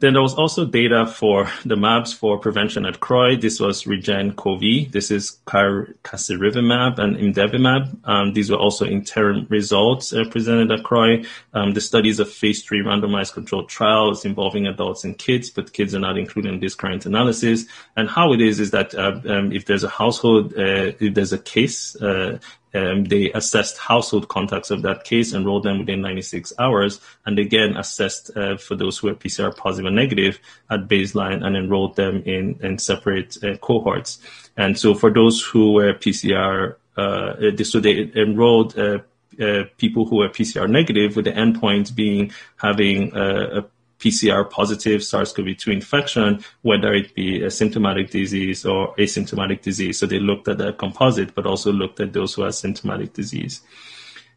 [0.00, 3.36] Then there was also data for the MABs for prevention at CROI.
[3.36, 4.90] This was Regen-CoV.
[4.90, 8.08] This is casirivimab and imdevimab.
[8.08, 11.26] Um, these were also interim results uh, presented at CROI.
[11.52, 15.94] Um, the studies of phase three randomized controlled trials involving adults and kids, but kids
[15.94, 17.66] are not included in this current analysis.
[17.94, 21.34] And how it is is that uh, um, if there's a household, uh, if there's
[21.34, 22.38] a case, uh,
[22.74, 27.76] um, they assessed household contacts of that case, enrolled them within 96 hours, and again
[27.76, 30.38] assessed uh, for those who were PCR positive and negative
[30.70, 34.18] at baseline and enrolled them in, in separate uh, cohorts.
[34.56, 38.98] And so for those who were PCR, uh, so they enrolled uh,
[39.40, 43.64] uh, people who were PCR negative with the endpoint being having a
[44.00, 49.98] PCR positive SARS-CoV-2 infection, whether it be a symptomatic disease or asymptomatic disease.
[49.98, 53.60] So they looked at the composite, but also looked at those who had symptomatic disease.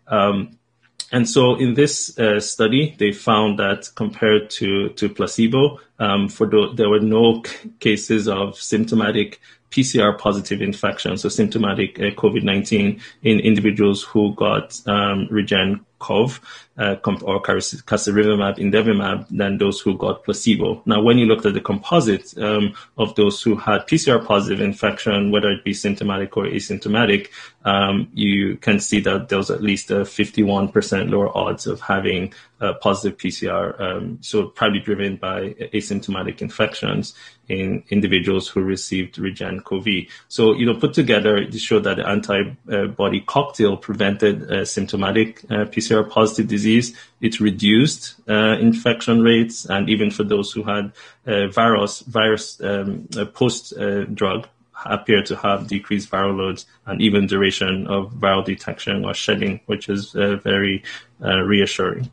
[0.07, 0.59] Um,
[1.11, 6.47] and so in this uh, study, they found that compared to, to placebo, um, for
[6.47, 13.01] the, there were no c- cases of symptomatic PCR positive infection, so symptomatic uh, COVID-19
[13.23, 16.39] in individuals who got um, Regen COV
[16.77, 20.81] uh, or casirivimab, imdevimab than those who got placebo.
[20.85, 25.31] Now, when you looked at the composite um, of those who had PCR positive infection,
[25.31, 27.29] whether it be symptomatic or asymptomatic,
[27.65, 32.33] um, you can see that there was at least a 51% lower odds of having
[32.63, 33.79] a positive PCR.
[33.79, 37.13] Um, so probably driven by asymptomatic infections
[37.49, 40.09] in individuals who received Regen-COVID.
[40.29, 45.65] So, you know, put together, it showed that the antibody cocktail prevented uh, symptomatic uh,
[45.65, 46.95] PCR positive disease.
[47.19, 50.93] It reduced uh, infection rates, and even for those who had
[51.27, 54.47] uh, virus, virus um, post uh, drug,
[54.85, 59.87] appear to have decreased viral loads and even duration of viral detection or shedding, which
[59.87, 60.83] is uh, very
[61.19, 62.11] reassuring.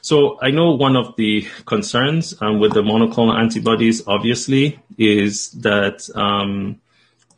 [0.00, 6.08] So I know one of the concerns um, with the monoclonal antibodies, obviously, is that
[6.14, 6.80] um,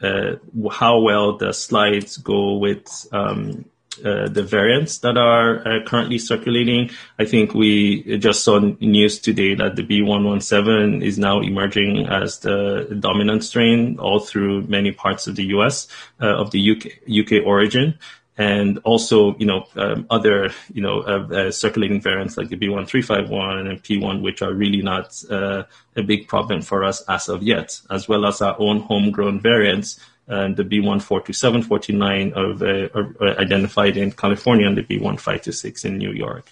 [0.03, 0.37] uh,
[0.70, 3.64] how well the slides go with um,
[4.05, 6.90] uh, the variants that are uh, currently circulating.
[7.18, 12.96] I think we just saw news today that the B117 is now emerging as the
[12.99, 15.87] dominant strain all through many parts of the US
[16.20, 17.99] uh, of the UK, UK origin
[18.40, 23.68] and also, you know, um, other, you know, uh, uh, circulating variants like the B1351
[23.68, 27.79] and P1, which are really not uh, a big problem for us as of yet,
[27.90, 32.88] as well as our own homegrown variants, and the B142749 of, uh,
[33.20, 36.46] are identified in California and the B1526 in New York.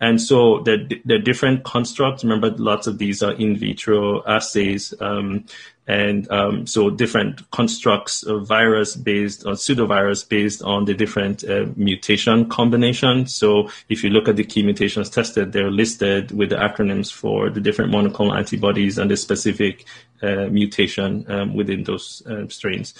[0.00, 4.92] And so the, the different constructs, remember lots of these are in vitro assays.
[5.00, 5.46] Um,
[5.88, 11.66] and um, so different constructs of virus based or pseudovirus based on the different uh,
[11.76, 13.34] mutation combinations.
[13.34, 17.50] So if you look at the key mutations tested, they're listed with the acronyms for
[17.50, 19.86] the different monoclonal antibodies and the specific
[20.22, 22.94] uh, mutation um, within those uh, strains.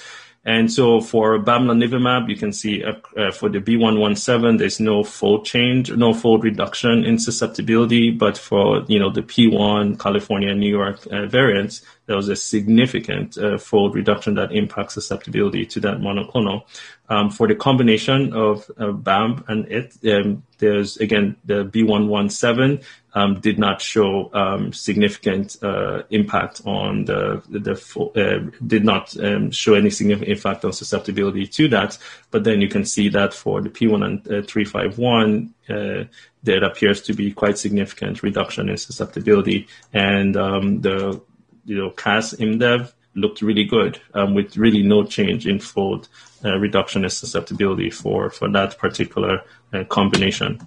[0.46, 5.44] And so for bamlanivimab, you can see uh, uh, for the B117, there's no fold
[5.44, 8.12] change, no fold reduction in susceptibility.
[8.12, 13.36] But for, you know, the P1, California, New York uh, variants, there was a significant
[13.36, 16.62] uh, fold reduction that impacts susceptibility to that monoclonal.
[17.08, 22.82] Um, for the combination of uh, BAM and it, um, there's again the B117
[23.14, 27.74] um, did not show um, significant uh, impact on the the,
[28.16, 31.96] uh, did not um, show any significant impact on susceptibility to that.
[32.30, 36.04] But then you can see that for the P1 and uh, 351, uh,
[36.42, 41.20] there appears to be quite significant reduction in susceptibility, and um, the
[41.64, 46.08] you know CAS IMDEV looked really good um, with really no change in fold
[46.44, 50.60] uh, reduction in susceptibility for, for that particular uh, combination.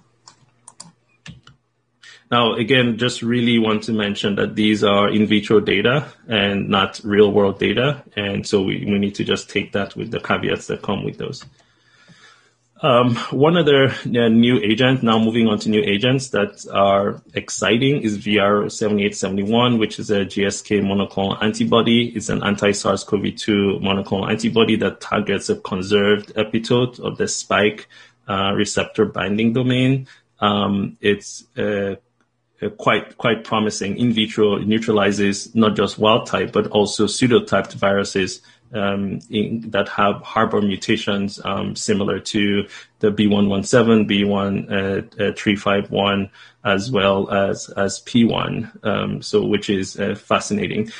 [2.30, 7.00] Now, again, just really want to mention that these are in vitro data and not
[7.02, 8.04] real world data.
[8.16, 11.18] And so we, we need to just take that with the caveats that come with
[11.18, 11.44] those.
[12.82, 18.00] Um, one other uh, new agent, now moving on to new agents that are exciting,
[18.02, 22.08] is VIR7871, which is a GSK monoclonal antibody.
[22.08, 27.86] It's an anti-SARS-CoV-2 monoclonal antibody that targets a conserved epitope of the spike
[28.26, 30.06] uh, receptor binding domain.
[30.40, 31.96] Um, it's uh,
[32.78, 33.98] quite quite promising.
[33.98, 38.40] In vitro, it neutralizes not just wild type but also pseudotyped viruses
[38.72, 42.66] um, in, that have harbor mutations um, similar to
[43.00, 46.28] the B117, B1351, uh, uh,
[46.64, 48.84] as well as as P1.
[48.84, 50.90] Um, so, which is uh, fascinating.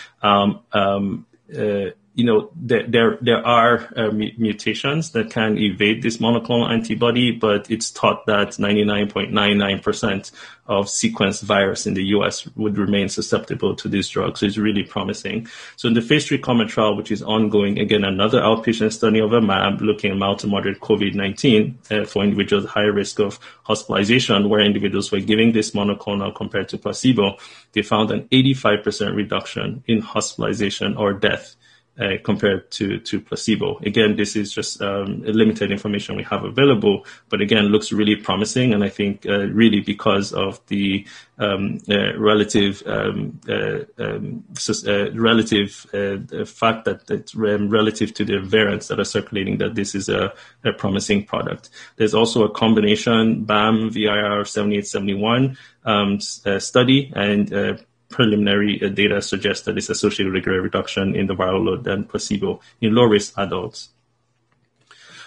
[2.15, 7.71] You know, there there, there are uh, mutations that can evade this monoclonal antibody, but
[7.71, 10.33] it's thought that 99.99%
[10.71, 12.47] of sequenced virus in the U.S.
[12.55, 14.39] would remain susceptible to this drug.
[14.39, 15.49] So it's really promising.
[15.75, 19.33] So in the phase three COMET trial, which is ongoing, again, another outpatient study of
[19.33, 23.41] a MAB looking at mild to moderate COVID-19 uh, for individuals at high risk of
[23.65, 27.37] hospitalization, where individuals were giving this monoclonal compared to placebo,
[27.73, 31.57] they found an 85% reduction in hospitalization or death
[32.01, 33.79] uh, compared to, to placebo.
[33.85, 38.73] Again, this is just um, limited information we have available, but again, looks really promising.
[38.73, 41.07] And I think uh, really because of the
[41.39, 44.45] um, uh, relative um, uh, um,
[44.87, 45.73] uh, relative
[46.49, 50.33] fact that it's relative to the variants that are circulating, that this is a,
[50.65, 51.71] a promising product.
[51.97, 59.89] There's also a combination BAM VIR 7871 um, study and preliminary data suggests that it's
[59.89, 63.89] associated with a greater reduction in the viral load than placebo in low risk adults.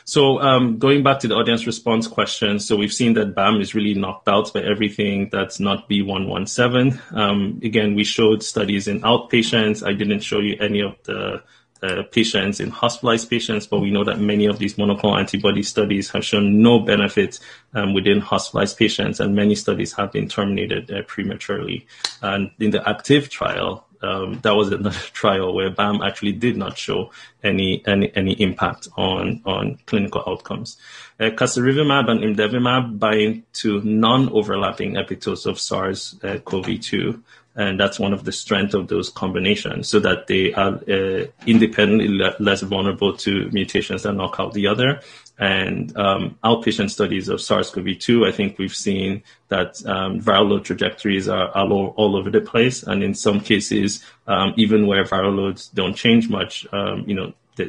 [0.05, 3.73] So um, going back to the audience response question, so we've seen that BAM is
[3.73, 7.15] really knocked out by everything that's not B117.
[7.15, 9.85] Um, again, we showed studies in outpatients.
[9.85, 11.41] I didn't show you any of the
[11.83, 16.09] uh, patients in hospitalized patients, but we know that many of these monoclonal antibody studies
[16.11, 17.39] have shown no benefit
[17.73, 21.85] um, within hospitalized patients, and many studies have been terminated uh, prematurely.
[22.21, 26.77] And in the ACTIV trial, um, that was another trial where BAM actually did not
[26.77, 27.11] show
[27.43, 30.77] any any, any impact on on clinical outcomes.
[31.19, 37.21] Uh, casirivimab and imdevimab bind to non-overlapping epitopes of SARS-CoV-2,
[37.55, 42.07] and that's one of the strengths of those combinations, so that they are uh, independently
[42.07, 45.01] le- less vulnerable to mutations that knock out the other.
[45.39, 51.27] And um, outpatient studies of SARS-CoV-2, I think we've seen that um, viral load trajectories
[51.27, 55.69] are all, all, over the place, and in some cases, um, even where viral loads
[55.69, 57.65] don't change much, um, you know, they,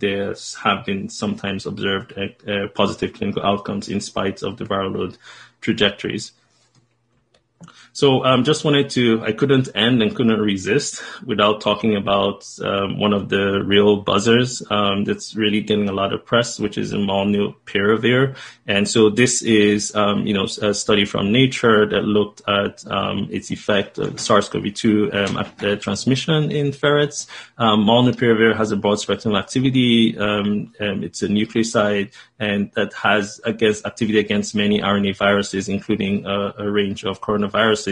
[0.00, 4.96] they, have been sometimes observed uh, uh, positive clinical outcomes in spite of the viral
[4.96, 5.18] load
[5.60, 6.32] trajectories.
[7.98, 12.96] So um, just wanted to, I couldn't end and couldn't resist without talking about um,
[12.96, 16.92] one of the real buzzers um, that's really getting a lot of press, which is
[16.92, 18.36] molnupiravir.
[18.68, 23.26] And so this is, um, you know, a study from Nature that looked at um,
[23.32, 27.26] its effect of SARS-CoV-2 um, transmission in ferrets.
[27.58, 30.14] molnupiravir has a broad spectrum activity.
[30.16, 36.70] it's a nucleoside and that has against activity against many RNA viruses, including a, a
[36.70, 37.87] range of coronaviruses,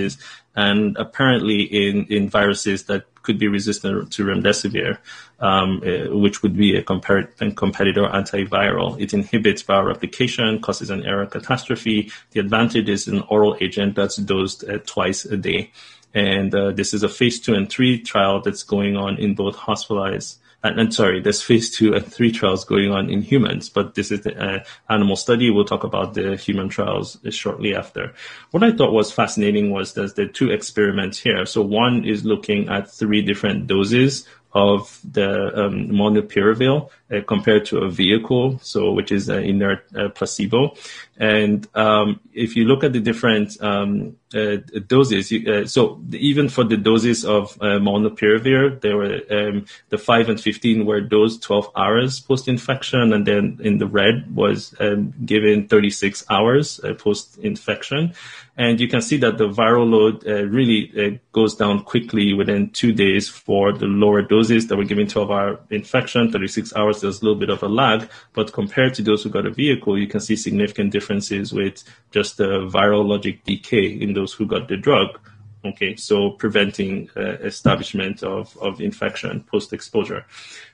[0.55, 4.99] and apparently in, in viruses that could be resistant to remdesivir,
[5.41, 8.99] um, uh, which would be a, compar- competitor antiviral.
[9.01, 12.11] It inhibits viral replication, causes an error catastrophe.
[12.31, 15.73] The advantage is an oral agent that's dosed uh, twice a day.
[16.15, 19.57] And uh, this is a phase two and three trial that's going on in both
[19.57, 23.95] hospitalized and, and, sorry, there's phase two and three trials going on in humans, but
[23.95, 25.51] this is an uh, animal study.
[25.51, 28.15] We'll talk about the human trials shortly after.
[28.51, 31.47] What I thought was fascinating was there's the two experiments here.
[31.47, 37.79] So one is looking at three different doses of the um, molnupiravir uh, compared to
[37.79, 40.75] a vehicle, so which is an inert uh, placebo.
[41.19, 46.49] And um, if you look at the different um, uh, doses, you, uh, so even
[46.49, 51.43] for the doses of uh, molnupiravir, there were um, the five and fifteen were dosed
[51.43, 56.93] 12 hours post infection, and then in the red was um, given 36 hours uh,
[56.95, 58.13] post infection.
[58.59, 63.29] And you can see that the viral load really goes down quickly within two days
[63.29, 67.39] for the lower doses that were given 12 hour infection, 36 hours, there's a little
[67.39, 68.09] bit of a lag.
[68.33, 72.37] But compared to those who got a vehicle, you can see significant differences with just
[72.37, 75.19] the virologic decay in those who got the drug.
[75.65, 80.25] Okay, so preventing uh, establishment of, of infection post exposure.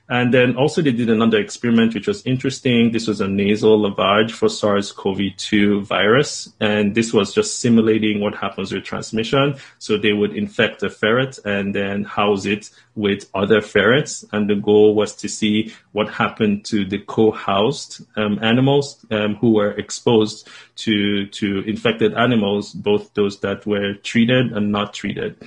[0.09, 2.91] And then also they did another experiment, which was interesting.
[2.91, 6.51] This was a nasal lavage for SARS-CoV-2 virus.
[6.59, 9.55] And this was just simulating what happens with transmission.
[9.79, 14.25] So they would infect a ferret and then house it with other ferrets.
[14.33, 19.51] And the goal was to see what happened to the co-housed um, animals um, who
[19.51, 25.37] were exposed to, to infected animals, both those that were treated and not treated.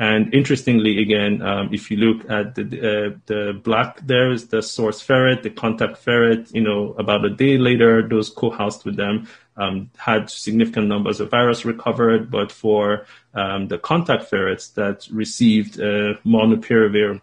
[0.00, 4.62] And interestingly, again, um, if you look at the uh, the black, there is the
[4.62, 6.50] source ferret, the contact ferret.
[6.54, 9.28] You know, about a day later, those co-housed with them
[9.58, 12.30] um, had significant numbers of virus recovered.
[12.30, 17.20] But for um, the contact ferrets that received uh, molnupiravir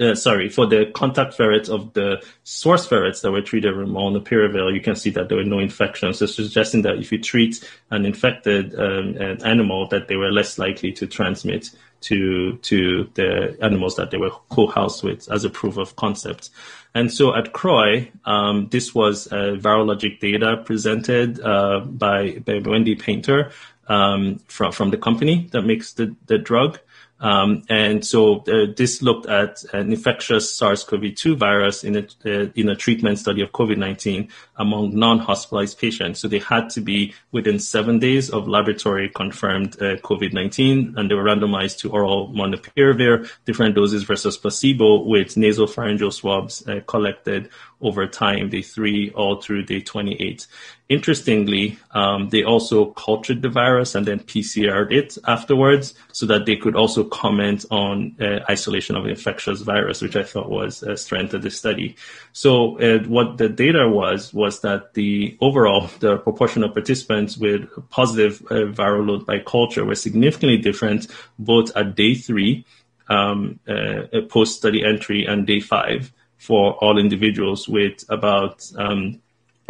[0.00, 4.72] uh, sorry, for the contact ferrets of the source ferrets that were treated with molnupiravir,
[4.72, 6.18] you can see that there were no infections.
[6.18, 10.58] So suggesting that if you treat an infected um, an animal, that they were less
[10.58, 11.70] likely to transmit
[12.02, 16.50] to to the animals that they were co-housed with as a proof of concept.
[16.94, 22.96] And so at CROI, um, this was uh, virologic data presented uh, by, by Wendy
[22.96, 23.52] Painter
[23.88, 26.78] um, from from the company that makes the the drug.
[27.20, 32.68] Um, and so uh, this looked at an infectious SARS-CoV-2 virus in a, uh, in
[32.68, 36.20] a treatment study of COVID-19 among non-hospitalized patients.
[36.20, 41.14] So they had to be within seven days of laboratory confirmed uh, COVID-19, and they
[41.14, 47.50] were randomized to oral molnupiravir, different doses versus placebo with nasal pharyngeal swabs uh, collected
[47.82, 50.46] over time, day three all through day 28.
[50.90, 56.56] Interestingly, um, they also cultured the virus and then PCR'd it afterwards so that they
[56.56, 61.32] could also comment on uh, isolation of infectious virus, which I thought was a strength
[61.32, 61.94] of the study.
[62.32, 67.68] So uh, what the data was, was that the overall, the proportion of participants with
[67.90, 71.06] positive uh, viral load by culture were significantly different
[71.38, 72.64] both at day three,
[73.08, 79.20] um, uh, post-study entry and day five for all individuals with about um,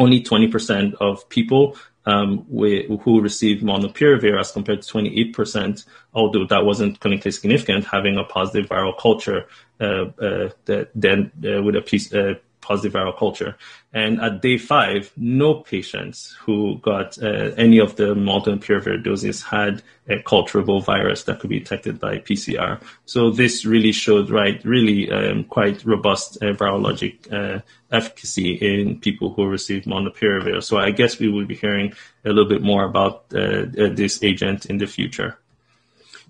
[0.01, 1.77] only 20% of people
[2.07, 5.85] um, who received molnupiravir as compared to 28%,
[6.15, 9.47] although that wasn't clinically significant, having a positive viral culture
[9.81, 13.57] uh, uh, that then uh, with a piece, uh, positive viral culture.
[13.93, 19.83] And at day five, no patients who got uh, any of the molnupiravir doses had
[20.09, 22.81] a culturable virus that could be detected by PCR.
[23.07, 29.35] So this really showed, right, really um, quite robust uh, virologic uh, efficacy in people
[29.35, 30.63] who received molnupiravir.
[30.63, 31.93] So I guess we will be hearing
[32.25, 35.40] a little bit more about uh, uh, this agent in the future.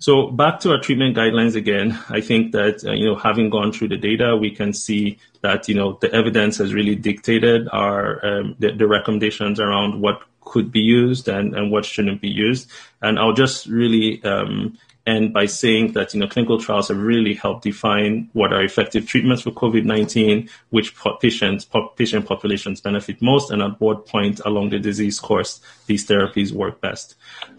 [0.01, 3.71] So back to our treatment guidelines again, I think that, uh, you know, having gone
[3.71, 8.25] through the data, we can see that, you know, the evidence has really dictated our,
[8.25, 12.67] um, the, the, recommendations around what could be used and, and what shouldn't be used.
[13.03, 14.75] And I'll just really, um,
[15.05, 19.07] end by saying that, you know, clinical trials have really helped define what are effective
[19.07, 24.79] treatments for COVID-19, which patients, patient populations benefit most, and at what point along the
[24.79, 27.15] disease course these therapies work best.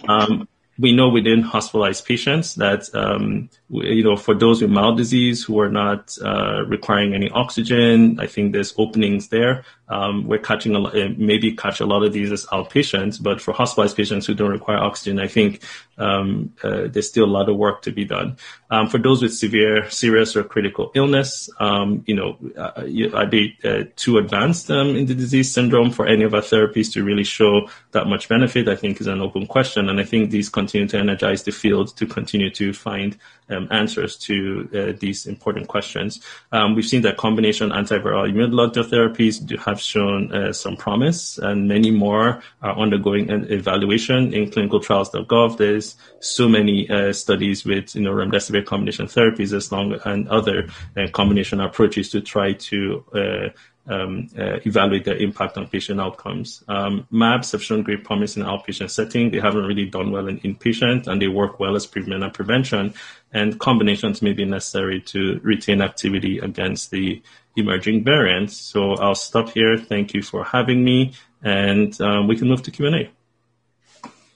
[0.09, 0.49] Um,
[0.83, 5.61] we know within hospitalized patients that, um, you know, for those with mild disease who
[5.61, 9.65] are not uh, requiring any oxygen, I think there's openings there.
[9.89, 13.53] Um, we're catching a uh, maybe catch a lot of these as outpatients, but for
[13.53, 15.63] hospitalized patients who don't require oxygen, I think
[15.99, 18.37] um, uh, there's still a lot of work to be done.
[18.73, 23.55] Um, for those with severe, serious or critical illness, um, you know, uh, are they
[23.63, 27.23] uh, too advanced um, in the disease syndrome for any of our therapies to really
[27.23, 28.69] show that much benefit?
[28.69, 31.95] I think is an open question, and I think these continue to energize the field
[31.99, 33.19] to continue to find
[33.51, 36.21] um, answers to uh, these important questions.
[36.53, 41.69] Um, we've seen that combination antiviral immunological therapies do have shown uh, some promise, and
[41.69, 45.59] many more are undergoing an evaluation in clinicaltrials.gov.
[45.59, 50.69] There's so many uh, studies with you know remdesivir combination therapies as long and other
[50.97, 53.49] uh, combination approaches to try to uh,
[53.87, 56.63] um, uh, evaluate their impact on patient outcomes.
[56.69, 59.31] Um, MABs have shown great promise in outpatient setting.
[59.31, 62.95] They haven't really done well in inpatient, and they work well as treatment and prevention.
[63.33, 67.23] And combinations may be necessary to retain activity against the
[67.57, 68.57] emerging variants.
[68.57, 69.77] So I'll stop here.
[69.77, 73.11] Thank you for having me, and um, we can move to Q&A.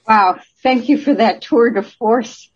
[0.07, 2.49] Wow, thank you for that tour de force.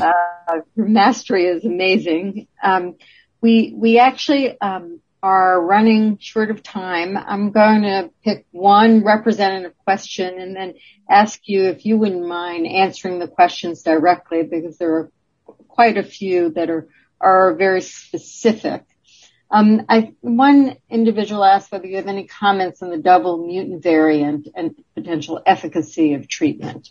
[0.00, 2.48] Uh, your mastery is amazing.
[2.62, 2.96] Um,
[3.40, 7.16] we we actually um, are running short of time.
[7.16, 10.74] I'm going to pick one representative question and then
[11.08, 15.12] ask you if you wouldn't mind answering the questions directly because there are
[15.68, 16.88] quite a few that are,
[17.20, 18.84] are very specific.
[19.50, 24.48] Um, I, one individual asked whether you have any comments on the double mutant variant
[24.54, 26.90] and potential efficacy of treatment.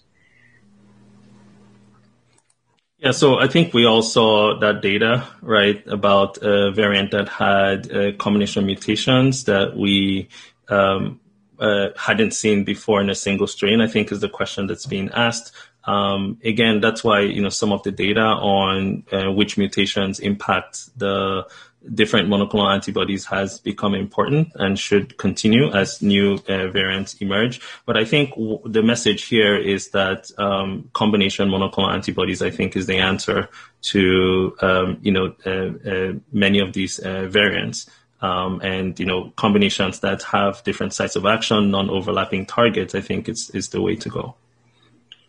[3.00, 7.90] Yeah, so I think we all saw that data, right, about a variant that had
[7.92, 10.28] a combination of mutations that we
[10.68, 11.22] um,
[11.60, 15.10] uh, hadn't seen before in a single strain, I think is the question that's being
[15.12, 15.54] asked.
[15.86, 20.98] Um, again, that's why, you know, some of the data on uh, which mutations impact
[21.00, 21.48] the
[21.94, 27.62] different monoclonal antibodies has become important and should continue as new uh, variants emerge.
[27.86, 32.76] But I think w- the message here is that um, combination monoclonal antibodies, I think,
[32.76, 33.50] is the answer
[33.82, 37.90] to um, you know uh, uh, many of these uh, variants.
[38.22, 43.30] Um, and you know combinations that have different sites of action, non-overlapping targets, I think
[43.30, 44.36] is is the way to go.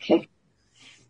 [0.02, 0.28] Okay.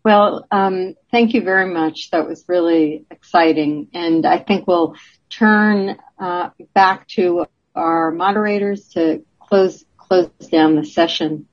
[0.05, 2.11] Well, um, thank you very much.
[2.11, 4.95] That was really exciting, and I think we'll
[5.31, 11.47] turn uh, back to our moderators to close close down the session.